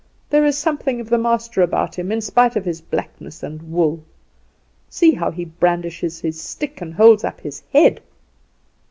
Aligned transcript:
There 0.31 0.43
is 0.47 0.57
something 0.57 0.99
of 0.99 1.11
the 1.11 1.19
master 1.19 1.61
about 1.61 1.93
him 1.93 2.11
in 2.11 2.21
spite 2.21 2.55
of 2.55 2.65
his 2.65 2.81
blackness 2.81 3.43
and 3.43 3.61
wool. 3.71 4.03
See 4.89 5.11
how 5.11 5.29
he 5.29 5.45
brandishes 5.45 6.19
his 6.21 6.41
stick 6.41 6.81
and 6.81 6.91
holds 6.95 7.23
up 7.23 7.39
his 7.41 7.61
head!" 7.71 8.01